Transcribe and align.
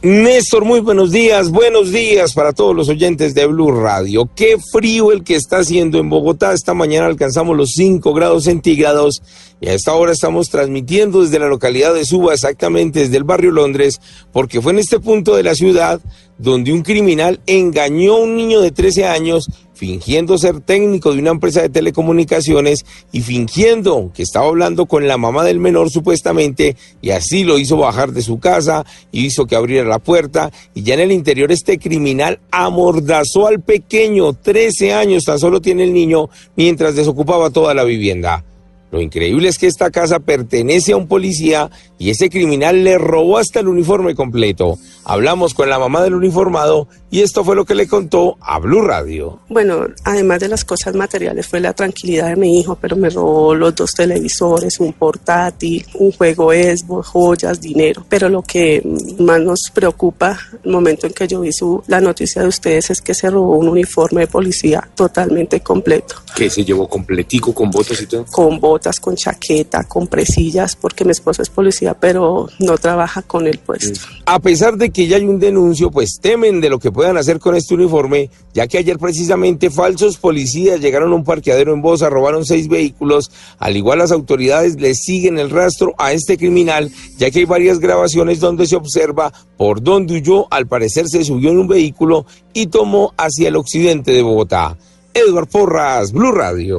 Néstor, 0.00 0.64
muy 0.64 0.78
buenos 0.78 1.10
días, 1.10 1.50
buenos 1.50 1.90
días 1.90 2.32
para 2.32 2.52
todos 2.52 2.72
los 2.72 2.88
oyentes 2.88 3.34
de 3.34 3.46
Blue 3.46 3.72
Radio. 3.72 4.30
Qué 4.36 4.56
frío 4.70 5.10
el 5.10 5.24
que 5.24 5.34
está 5.34 5.58
haciendo 5.58 5.98
en 5.98 6.08
Bogotá. 6.08 6.52
Esta 6.52 6.72
mañana 6.72 7.06
alcanzamos 7.06 7.56
los 7.56 7.72
5 7.72 8.14
grados 8.14 8.44
centígrados 8.44 9.20
y 9.60 9.66
a 9.66 9.72
esta 9.72 9.94
hora 9.94 10.12
estamos 10.12 10.50
transmitiendo 10.50 11.22
desde 11.22 11.40
la 11.40 11.48
localidad 11.48 11.94
de 11.94 12.04
Suba, 12.04 12.32
exactamente 12.32 13.00
desde 13.00 13.16
el 13.16 13.24
barrio 13.24 13.50
Londres, 13.50 14.00
porque 14.30 14.60
fue 14.60 14.70
en 14.70 14.78
este 14.78 15.00
punto 15.00 15.34
de 15.34 15.42
la 15.42 15.56
ciudad 15.56 16.00
donde 16.38 16.72
un 16.72 16.82
criminal 16.82 17.40
engañó 17.48 18.14
a 18.14 18.20
un 18.20 18.36
niño 18.36 18.60
de 18.60 18.70
13 18.70 19.04
años 19.04 19.50
fingiendo 19.78 20.36
ser 20.38 20.60
técnico 20.60 21.12
de 21.12 21.20
una 21.20 21.30
empresa 21.30 21.62
de 21.62 21.68
telecomunicaciones 21.68 22.84
y 23.12 23.20
fingiendo 23.20 24.10
que 24.12 24.24
estaba 24.24 24.48
hablando 24.48 24.86
con 24.86 25.06
la 25.06 25.16
mamá 25.16 25.44
del 25.44 25.60
menor 25.60 25.88
supuestamente 25.88 26.76
y 27.00 27.10
así 27.10 27.44
lo 27.44 27.58
hizo 27.60 27.76
bajar 27.76 28.10
de 28.10 28.22
su 28.22 28.40
casa 28.40 28.84
y 29.12 29.24
hizo 29.24 29.46
que 29.46 29.54
abriera 29.54 29.88
la 29.88 30.00
puerta 30.00 30.50
y 30.74 30.82
ya 30.82 30.94
en 30.94 31.00
el 31.00 31.12
interior 31.12 31.52
este 31.52 31.78
criminal 31.78 32.40
amordazó 32.50 33.46
al 33.46 33.60
pequeño, 33.60 34.32
13 34.32 34.94
años 34.94 35.24
tan 35.24 35.38
solo 35.38 35.60
tiene 35.60 35.84
el 35.84 35.94
niño, 35.94 36.28
mientras 36.56 36.96
desocupaba 36.96 37.50
toda 37.50 37.72
la 37.72 37.84
vivienda. 37.84 38.44
Lo 38.90 39.02
increíble 39.02 39.48
es 39.48 39.58
que 39.58 39.66
esta 39.66 39.90
casa 39.90 40.18
pertenece 40.18 40.92
a 40.92 40.96
un 40.96 41.08
policía 41.08 41.70
y 41.98 42.08
ese 42.08 42.30
criminal 42.30 42.84
le 42.84 42.96
robó 42.96 43.36
hasta 43.36 43.60
el 43.60 43.68
uniforme 43.68 44.14
completo. 44.14 44.78
Hablamos 45.04 45.52
con 45.52 45.68
la 45.68 45.78
mamá 45.78 46.02
del 46.02 46.14
uniformado 46.14 46.88
y 47.10 47.22
esto 47.22 47.44
fue 47.44 47.56
lo 47.56 47.64
que 47.64 47.74
le 47.74 47.88
contó 47.88 48.36
a 48.40 48.58
Blue 48.58 48.82
Radio. 48.82 49.40
Bueno, 49.48 49.86
además 50.04 50.40
de 50.40 50.48
las 50.48 50.64
cosas 50.64 50.94
materiales 50.94 51.46
fue 51.46 51.60
la 51.60 51.72
tranquilidad 51.72 52.28
de 52.28 52.36
mi 52.36 52.60
hijo, 52.60 52.76
pero 52.76 52.96
me 52.96 53.08
robó 53.08 53.54
los 53.54 53.74
dos 53.74 53.92
televisores, 53.92 54.78
un 54.80 54.92
portátil, 54.92 55.86
un 55.94 56.12
juego 56.12 56.52
Xbox, 56.52 57.08
joyas, 57.08 57.60
dinero. 57.60 58.04
Pero 58.08 58.28
lo 58.28 58.42
que 58.42 58.82
más 59.18 59.40
nos 59.40 59.70
preocupa 59.72 60.38
el 60.62 60.70
momento 60.70 61.06
en 61.06 61.12
que 61.12 61.26
yo 61.26 61.40
vi 61.40 61.52
su, 61.52 61.82
la 61.86 62.00
noticia 62.00 62.42
de 62.42 62.48
ustedes 62.48 62.90
es 62.90 63.00
que 63.00 63.14
se 63.14 63.30
robó 63.30 63.56
un 63.56 63.68
uniforme 63.68 64.22
de 64.22 64.26
policía 64.26 64.86
totalmente 64.94 65.60
completo. 65.60 66.16
¿Que 66.36 66.50
se 66.50 66.64
llevó 66.64 66.88
completico 66.88 67.54
con 67.54 67.70
botas 67.70 68.00
y 68.02 68.06
todo? 68.06 68.26
Con 68.26 68.60
botas, 68.60 69.00
con 69.00 69.16
chaqueta, 69.16 69.84
con 69.84 70.06
presillas, 70.06 70.76
porque 70.76 71.04
mi 71.04 71.12
esposo 71.12 71.42
es 71.42 71.48
policía, 71.48 71.94
pero 71.94 72.48
no 72.58 72.76
trabaja 72.76 73.22
con 73.22 73.46
el 73.46 73.58
puesto. 73.58 74.00
A 74.30 74.40
pesar 74.40 74.76
de 74.76 74.90
que 74.90 75.06
ya 75.06 75.16
hay 75.16 75.24
un 75.24 75.38
denuncio, 75.38 75.90
pues 75.90 76.18
temen 76.20 76.60
de 76.60 76.68
lo 76.68 76.78
que 76.78 76.92
puedan 76.92 77.16
hacer 77.16 77.38
con 77.38 77.54
este 77.54 77.72
uniforme, 77.72 78.28
ya 78.52 78.66
que 78.66 78.76
ayer 78.76 78.98
precisamente 78.98 79.70
falsos 79.70 80.18
policías 80.18 80.80
llegaron 80.80 81.12
a 81.12 81.14
un 81.14 81.24
parqueadero 81.24 81.72
en 81.72 81.80
Bosa, 81.80 82.10
robaron 82.10 82.44
seis 82.44 82.68
vehículos, 82.68 83.30
al 83.58 83.78
igual 83.78 84.00
las 84.00 84.12
autoridades 84.12 84.78
le 84.78 84.94
siguen 84.94 85.38
el 85.38 85.48
rastro 85.48 85.94
a 85.96 86.12
este 86.12 86.36
criminal, 86.36 86.90
ya 87.16 87.30
que 87.30 87.38
hay 87.38 87.44
varias 87.46 87.78
grabaciones 87.78 88.38
donde 88.38 88.66
se 88.66 88.76
observa 88.76 89.32
por 89.56 89.82
dónde 89.82 90.16
huyó, 90.16 90.46
al 90.52 90.66
parecer 90.66 91.08
se 91.08 91.24
subió 91.24 91.48
en 91.48 91.60
un 91.60 91.68
vehículo 91.68 92.26
y 92.52 92.66
tomó 92.66 93.14
hacia 93.16 93.48
el 93.48 93.56
occidente 93.56 94.12
de 94.12 94.20
Bogotá. 94.20 94.76
Edward 95.14 95.48
Porras, 95.48 96.12
Blue 96.12 96.32
Radio. 96.32 96.76